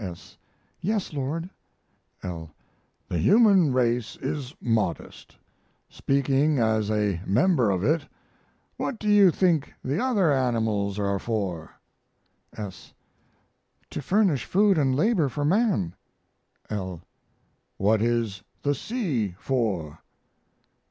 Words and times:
S. 0.03 0.35
Yes, 0.79 1.13
Lord. 1.13 1.47
L. 2.23 2.49
The 3.07 3.19
human 3.19 3.71
race 3.71 4.15
is 4.15 4.55
modest. 4.59 5.35
Speaking 5.89 6.57
as 6.57 6.89
a 6.89 7.21
member 7.23 7.69
of 7.69 7.83
it, 7.83 8.07
what 8.77 8.97
do 8.97 9.07
you 9.07 9.29
think 9.29 9.71
the 9.83 10.03
other 10.03 10.33
animals 10.33 10.97
are 10.97 11.19
for? 11.19 11.73
S. 12.57 12.95
To 13.91 14.01
furnish 14.01 14.45
food 14.45 14.79
and 14.79 14.95
labor 14.95 15.29
for 15.29 15.45
man. 15.45 15.93
L. 16.71 17.03
What 17.77 18.01
is 18.01 18.41
the 18.63 18.73
sea 18.73 19.35
for? 19.37 19.99